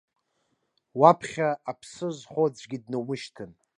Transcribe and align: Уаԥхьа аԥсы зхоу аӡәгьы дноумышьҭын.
Уаԥхьа 0.99 1.49
аԥсы 1.69 2.07
зхоу 2.17 2.45
аӡәгьы 2.49 2.77
дноумышьҭын. 2.83 3.51